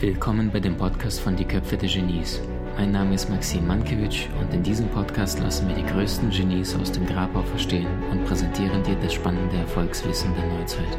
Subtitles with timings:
[0.00, 2.40] Willkommen bei dem Podcast von Die Köpfe der Genies.
[2.74, 6.90] Mein Name ist Maxim Mankewitsch und in diesem Podcast lassen wir die größten Genies aus
[6.90, 10.98] dem Grabau verstehen und präsentieren dir das spannende Erfolgswissen der Neuzeit.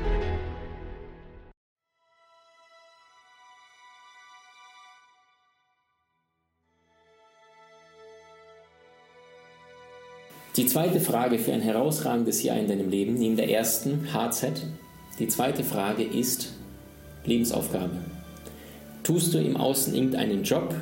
[10.58, 14.62] Die zweite Frage für ein herausragendes Jahr in deinem Leben, neben der ersten, HZ,
[15.18, 16.54] die zweite Frage ist
[17.26, 18.11] Lebensaufgabe.
[19.04, 20.76] Tust du im Außen irgendeinen Job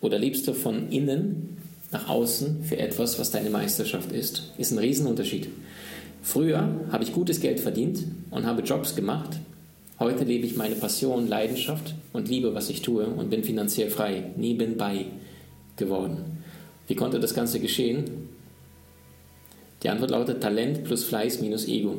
[0.00, 1.56] oder lebst du von innen
[1.92, 4.50] nach außen für etwas, was deine Meisterschaft ist?
[4.58, 5.48] Ist ein Riesenunterschied.
[6.22, 9.38] Früher habe ich gutes Geld verdient und habe Jobs gemacht.
[10.00, 14.32] Heute lebe ich meine Passion, Leidenschaft und liebe, was ich tue und bin finanziell frei,
[14.36, 15.06] nebenbei
[15.76, 16.42] geworden.
[16.88, 18.28] Wie konnte das Ganze geschehen?
[19.82, 21.96] Die Antwort lautet Talent plus Fleiß minus Ego.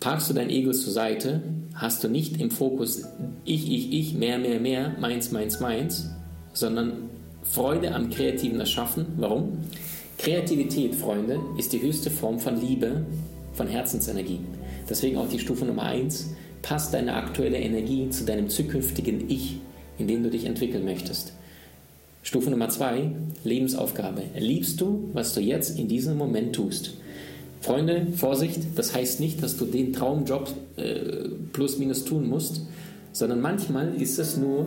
[0.00, 1.42] Parkst du dein Ego zur Seite,
[1.74, 3.04] hast du nicht im Fokus
[3.44, 6.10] ich, ich, ich, mehr, mehr, mehr, meins, meins, meins,
[6.52, 7.10] sondern
[7.42, 9.06] Freude am kreativen Erschaffen.
[9.16, 9.58] Warum?
[10.18, 13.04] Kreativität, Freunde, ist die höchste Form von Liebe,
[13.52, 14.40] von Herzensenergie.
[14.88, 16.34] Deswegen auch die Stufe Nummer 1.
[16.62, 19.58] Passt deine aktuelle Energie zu deinem zukünftigen Ich,
[19.98, 21.34] in dem du dich entwickeln möchtest.
[22.22, 23.10] Stufe Nummer 2,
[23.44, 24.22] Lebensaufgabe.
[24.38, 26.94] Liebst du, was du jetzt in diesem Moment tust?
[27.64, 32.60] Freunde, Vorsicht, das heißt nicht, dass du den Traumjob äh, plus minus tun musst,
[33.12, 34.66] sondern manchmal ist es nur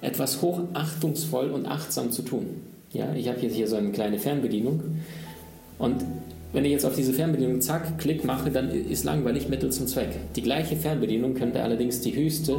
[0.00, 2.46] etwas hochachtungsvoll und achtsam zu tun.
[2.92, 4.82] Ja, ich habe jetzt hier so eine kleine Fernbedienung
[5.78, 6.04] und
[6.52, 10.08] wenn ich jetzt auf diese Fernbedienung zack, Klick mache, dann ist langweilig Mittel zum Zweck.
[10.34, 12.56] Die gleiche Fernbedienung könnte allerdings die höchste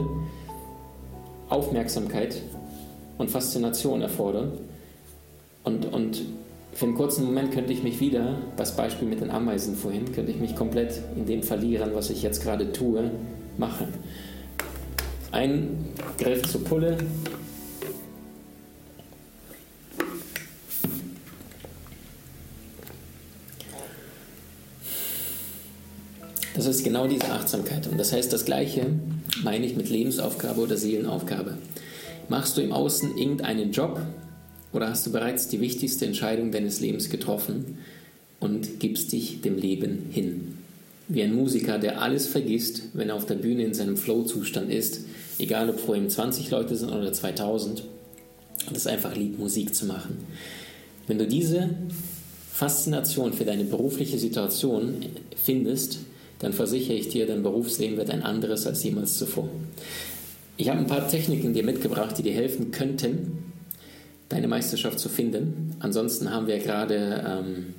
[1.49, 2.41] Aufmerksamkeit
[3.17, 4.53] und Faszination erfordern
[5.65, 6.21] und, und
[6.73, 10.31] für einen kurzen Moment könnte ich mich wieder, das Beispiel mit den Ameisen vorhin, könnte
[10.31, 13.11] ich mich komplett in dem verlieren, was ich jetzt gerade tue,
[13.57, 13.87] machen.
[15.31, 16.97] Ein Griff zur Pulle.
[26.55, 27.87] Das ist genau diese Achtsamkeit.
[27.87, 28.85] Und das heißt, das Gleiche
[29.43, 31.57] meine ich mit Lebensaufgabe oder Seelenaufgabe.
[32.27, 34.01] Machst du im Außen irgendeinen Job,
[34.71, 37.79] oder hast du bereits die wichtigste Entscheidung deines Lebens getroffen
[38.39, 40.57] und gibst dich dem Leben hin?
[41.07, 45.01] Wie ein Musiker, der alles vergisst, wenn er auf der Bühne in seinem Flow-Zustand ist,
[45.39, 47.83] egal ob vor ihm 20 Leute sind oder 2000,
[48.67, 50.17] und es einfach liebt, Musik zu machen.
[51.07, 51.69] Wenn du diese
[52.51, 55.99] Faszination für deine berufliche Situation findest,
[56.39, 59.49] dann versichere ich dir, dein Berufsleben wird ein anderes als jemals zuvor.
[60.57, 63.48] Ich habe ein paar Techniken dir mitgebracht, die dir helfen könnten,
[64.29, 65.75] deine Meisterschaft zu finden.
[65.79, 67.73] Ansonsten haben wir gerade ähm,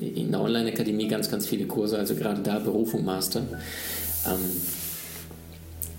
[0.00, 3.40] in der Online-Akademie ganz, ganz viele Kurse, also gerade da Berufung Master.
[4.26, 4.38] Ähm,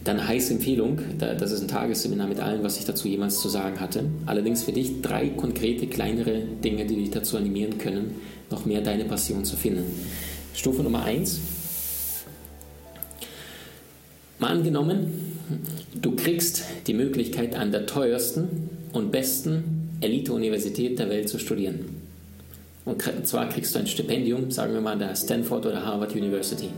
[0.04, 3.80] dann heiße Empfehlung, das ist ein Tagesseminar mit allem, was ich dazu jemals zu sagen
[3.80, 4.06] hatte.
[4.26, 8.16] Allerdings für dich drei konkrete, kleinere Dinge, die dich dazu animieren können,
[8.50, 9.84] noch mehr deine Passion zu finden.
[10.56, 11.40] Stufe Nummer eins.
[14.40, 15.36] Mal angenommen,
[16.02, 22.02] du kriegst die Möglichkeit an der teuersten und besten Elite-Universität der Welt zu studieren.
[22.86, 26.70] Und zwar kriegst du ein Stipendium, sagen wir mal der Stanford oder Harvard University.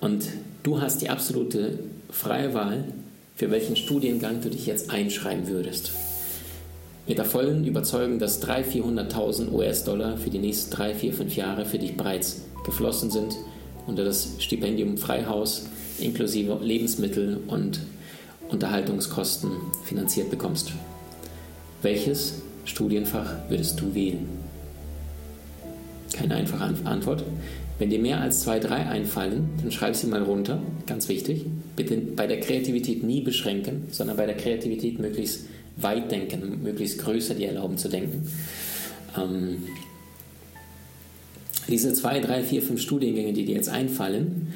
[0.00, 0.24] Und
[0.62, 1.78] du hast die absolute
[2.10, 2.84] freie Wahl,
[3.36, 5.92] für welchen Studiengang du dich jetzt einschreiben würdest.
[7.06, 11.64] Mit der vollen Überzeugung, dass 300.000, 400.000 US-Dollar für die nächsten 3, 4, 5 Jahre
[11.64, 13.36] für dich bereits geflossen sind
[13.86, 15.66] unter das Stipendium Freihaus
[15.98, 17.80] inklusive Lebensmittel und
[18.48, 19.52] Unterhaltungskosten
[19.84, 20.72] finanziert bekommst.
[21.86, 24.26] Welches Studienfach würdest du wählen?
[26.12, 27.22] Keine einfache Antwort.
[27.78, 30.60] Wenn dir mehr als zwei, drei einfallen, dann schreib sie mal runter.
[30.88, 31.44] Ganz wichtig.
[31.76, 35.46] Bitte bei der Kreativität nie beschränken, sondern bei der Kreativität möglichst
[35.76, 38.32] weit denken, möglichst größer dir erlauben zu denken.
[39.16, 39.58] Ähm,
[41.68, 44.52] diese zwei, drei, vier, fünf Studiengänge, die dir jetzt einfallen,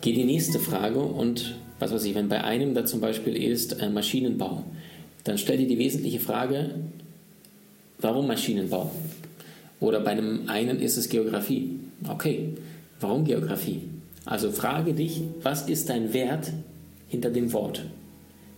[0.00, 3.78] geh die nächste Frage und was weiß ich, wenn bei einem da zum Beispiel ist
[3.82, 4.64] äh, Maschinenbau,
[5.24, 6.70] dann stell dir die wesentliche Frage,
[7.98, 8.90] warum Maschinenbau?
[9.80, 11.78] Oder bei einem einen ist es Geografie.
[12.08, 12.50] Okay,
[13.00, 13.82] warum Geografie?
[14.24, 16.52] Also frage dich, was ist dein Wert
[17.08, 17.84] hinter dem Wort?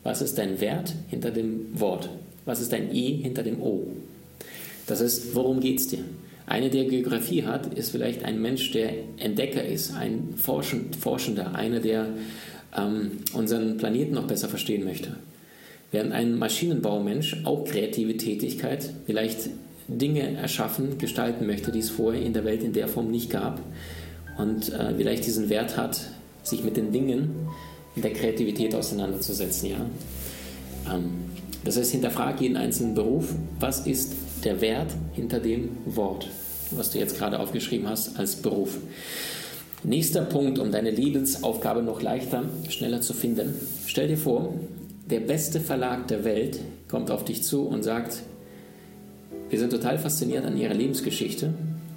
[0.02, 2.10] Was ist dein Wert hinter dem Wort?
[2.44, 3.86] Was ist dein E hinter dem O?
[4.86, 6.04] Das ist, worum geht es dir?
[6.46, 12.08] Einer, der Geografie hat, ist vielleicht ein Mensch, der Entdecker ist, ein Forschender, einer, der
[12.76, 15.16] ähm, unseren Planeten noch besser verstehen möchte.
[15.94, 19.48] Während ein Maschinenbaumensch auch kreative Tätigkeit, vielleicht
[19.86, 23.62] Dinge erschaffen, gestalten möchte, die es vorher in der Welt in der Form nicht gab
[24.36, 26.00] und äh, vielleicht diesen Wert hat,
[26.42, 27.30] sich mit den Dingen
[27.94, 29.70] der Kreativität auseinanderzusetzen.
[29.70, 29.86] Ja?
[30.92, 31.10] Ähm,
[31.64, 33.32] das heißt, hinterfrag jeden einzelnen Beruf.
[33.60, 36.26] Was ist der Wert hinter dem Wort,
[36.72, 38.78] was du jetzt gerade aufgeschrieben hast als Beruf?
[39.84, 43.54] Nächster Punkt, um deine Lebensaufgabe noch leichter, schneller zu finden.
[43.86, 44.54] Stell dir vor,
[45.10, 48.22] der beste Verlag der Welt kommt auf dich zu und sagt,
[49.50, 51.52] wir sind total fasziniert an Ihrer Lebensgeschichte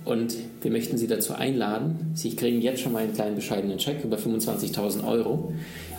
[0.05, 2.11] und wir möchten Sie dazu einladen.
[2.13, 5.53] Sie kriegen jetzt schon mal einen kleinen bescheidenen Check über 25.000 Euro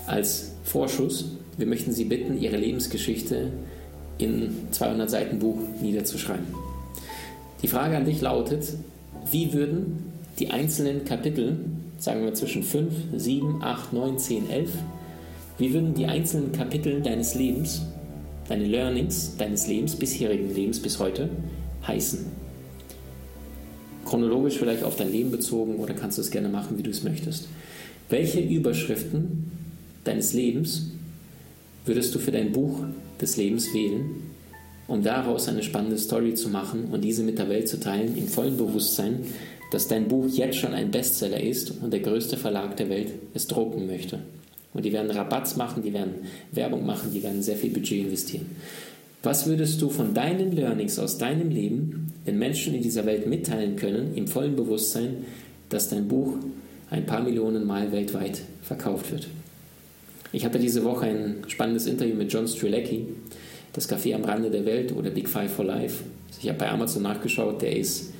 [0.06, 1.32] als Vorschuss.
[1.56, 3.50] Wir möchten Sie bitten, Ihre Lebensgeschichte
[4.18, 6.46] in 200 Seiten Buch niederzuschreiben.
[7.62, 8.74] Die Frage an dich lautet,
[9.30, 11.58] wie würden die einzelnen Kapitel,
[11.98, 14.70] sagen wir zwischen 5, 7, 8, 9, 10, 11,
[15.58, 17.82] wie würden die einzelnen Kapitel deines Lebens,
[18.48, 21.28] deine Learnings deines Lebens, bisherigen Lebens bis heute,
[21.86, 22.26] heißen?
[24.04, 27.02] Chronologisch vielleicht auf dein Leben bezogen oder kannst du es gerne machen, wie du es
[27.02, 27.48] möchtest.
[28.08, 29.50] Welche Überschriften
[30.04, 30.92] deines Lebens
[31.84, 32.80] würdest du für dein Buch
[33.20, 34.22] des Lebens wählen,
[34.86, 38.28] um daraus eine spannende Story zu machen und diese mit der Welt zu teilen, im
[38.28, 39.24] vollen Bewusstsein,
[39.72, 43.46] dass dein Buch jetzt schon ein Bestseller ist und der größte Verlag der Welt es
[43.46, 44.20] drucken möchte?
[44.74, 48.46] Und die werden Rabatts machen, die werden Werbung machen, die werden sehr viel Budget investieren.
[49.22, 53.76] Was würdest du von deinen Learnings aus deinem Leben den Menschen in dieser Welt mitteilen
[53.76, 55.24] können, im vollen Bewusstsein,
[55.70, 56.36] dass dein Buch
[56.90, 59.28] ein paar Millionen Mal weltweit verkauft wird?
[60.32, 63.06] Ich hatte diese Woche ein spannendes Interview mit John Strilecki,
[63.72, 66.04] das Café am Rande der Welt oder Big Five for Life.
[66.40, 68.12] Ich habe bei Amazon nachgeschaut, der ist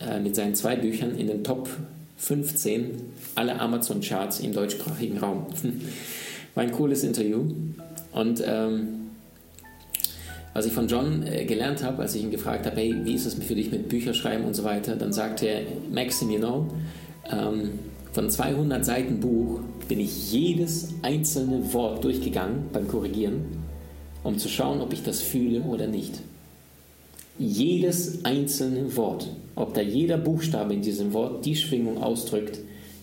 [0.00, 1.68] äh, mit seinen zwei Büchern in den Top
[2.20, 3.00] 15
[3.34, 5.46] aller Amazon-Charts im deutschsprachigen Raum.
[6.54, 7.46] War ein cooles Interview.
[8.12, 8.88] Und ähm,
[10.52, 13.24] was ich von John äh, gelernt habe, als ich ihn gefragt habe, hey, wie ist
[13.24, 16.66] es für dich mit Bücherschreiben und so weiter, dann sagte er, Maxim, you know,
[17.32, 17.70] ähm,
[18.12, 23.44] von 200 Seiten Buch bin ich jedes einzelne Wort durchgegangen beim Korrigieren,
[24.24, 26.20] um zu schauen, ob ich das fühle oder nicht.
[27.42, 29.26] Jedes einzelne Wort,
[29.56, 32.58] ob da jeder Buchstabe in diesem Wort die Schwingung ausdrückt,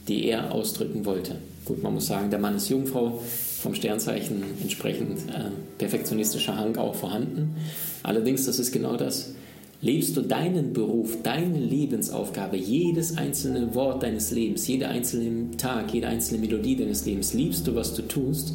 [0.07, 1.37] die er ausdrücken wollte.
[1.65, 3.19] Gut, man muss sagen, der Mann ist Jungfrau,
[3.59, 5.49] vom Sternzeichen entsprechend äh,
[5.79, 7.55] perfektionistischer Hang auch vorhanden.
[8.03, 9.33] Allerdings, das ist genau das.
[9.81, 16.09] Lebst du deinen Beruf, deine Lebensaufgabe, jedes einzelne Wort deines Lebens, jeder einzelne Tag, jede
[16.09, 18.53] einzelne Melodie deines Lebens, liebst du, was du tust?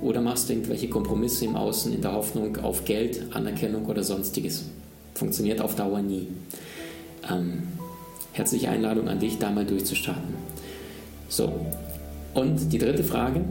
[0.00, 4.66] Oder machst du irgendwelche Kompromisse im Außen in der Hoffnung auf Geld, Anerkennung oder sonstiges?
[5.18, 6.28] Funktioniert auf Dauer nie.
[7.28, 7.64] Ähm,
[8.32, 10.34] herzliche Einladung an dich, da mal durchzustarten.
[11.28, 11.52] So,
[12.34, 13.44] und die dritte Frage,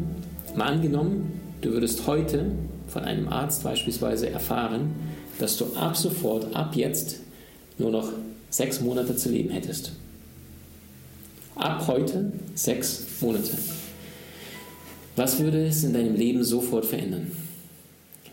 [0.57, 2.47] Mal angenommen, du würdest heute
[2.87, 4.89] von einem Arzt beispielsweise erfahren,
[5.37, 7.19] dass du ab sofort, ab jetzt
[7.77, 8.11] nur noch
[8.49, 9.91] sechs Monate zu leben hättest.
[11.53, 13.51] Ab heute sechs Monate.
[15.15, 17.31] Was würde es in deinem Leben sofort verändern?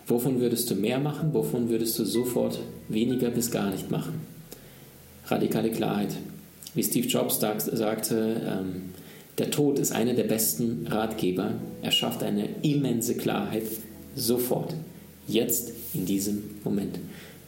[0.06, 1.34] Wovon würdest du mehr machen?
[1.34, 2.58] Wovon würdest du sofort
[2.88, 4.20] weniger bis gar nicht machen?
[5.26, 6.16] Radikale Klarheit.
[6.74, 8.82] Wie Steve Jobs sagte, ähm,
[9.38, 11.52] der Tod ist einer der besten Ratgeber.
[11.82, 13.64] Er schafft eine immense Klarheit
[14.14, 14.74] sofort,
[15.26, 16.98] jetzt in diesem Moment.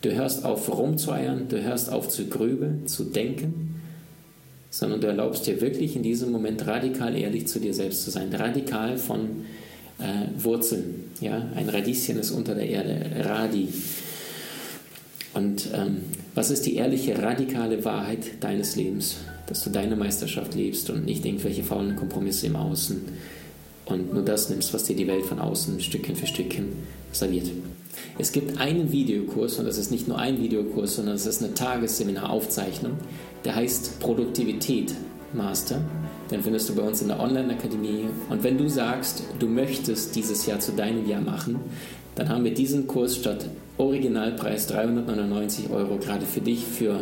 [0.03, 3.81] Du hörst auf rumzueiern, du hörst auf zu grübeln, zu denken,
[4.71, 8.33] sondern du erlaubst dir wirklich in diesem Moment radikal ehrlich zu dir selbst zu sein,
[8.33, 9.45] radikal von
[9.99, 11.05] äh, Wurzeln.
[11.21, 11.49] Ja?
[11.55, 13.69] Ein Radieschen ist unter der Erde, Radi.
[15.37, 15.99] Und ähm,
[16.35, 19.17] was ist die ehrliche, radikale Wahrheit deines Lebens?
[19.47, 23.03] dass du deine Meisterschaft lebst und nicht irgendwelche faulen Kompromisse im Außen
[23.87, 26.73] und nur das nimmst, was dir die Welt von außen Stückchen für Stückchen
[27.13, 27.51] serviert.
[28.19, 31.55] Es gibt einen Videokurs und das ist nicht nur ein Videokurs, sondern es ist eine
[31.55, 32.93] Tagesseminaraufzeichnung,
[33.45, 34.95] der heißt Produktivität
[35.33, 35.81] Master.
[36.31, 38.07] Den findest du bei uns in der Online-Akademie.
[38.29, 41.61] Und wenn du sagst, du möchtest dieses Jahr zu deinem Jahr machen,
[42.17, 43.47] dann haben wir diesen Kurs statt
[43.79, 47.01] Originalpreis 399 Euro gerade für dich für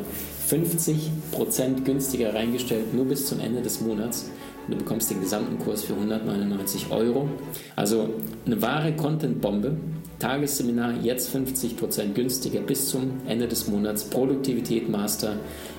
[0.51, 4.31] 50% günstiger reingestellt, nur bis zum Ende des Monats.
[4.67, 7.29] Und du bekommst den gesamten Kurs für 199 Euro.
[7.77, 8.11] Also
[8.45, 9.77] eine wahre Content-Bombe.
[10.19, 14.05] Tagesseminar jetzt 50% günstiger bis zum Ende des Monats.
[14.05, 15.37] Produktivität Master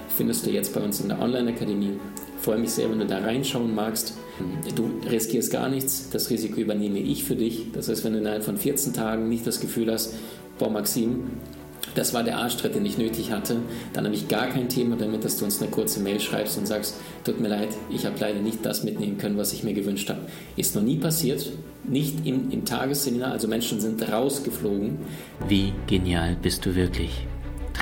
[0.09, 1.99] findest du jetzt bei uns in der Online-Akademie.
[2.41, 4.13] Freue mich sehr, wenn du da reinschauen magst.
[4.75, 7.71] Du riskierst gar nichts, das Risiko übernehme ich für dich.
[7.73, 10.13] Das heißt, wenn du innerhalb von 14 Tagen nicht das Gefühl hast,
[10.59, 11.23] boah Maxim,
[11.95, 13.57] das war der Arschtritt, den ich nötig hatte.
[13.93, 16.67] Dann habe ich gar kein Thema damit, dass du uns eine kurze Mail schreibst und
[16.67, 20.09] sagst, tut mir leid, ich habe leider nicht das mitnehmen können, was ich mir gewünscht
[20.09, 20.21] habe.
[20.57, 21.51] Ist noch nie passiert,
[21.87, 24.97] nicht im, im Tagesseminar, also Menschen sind rausgeflogen.
[25.47, 27.25] Wie genial bist du wirklich?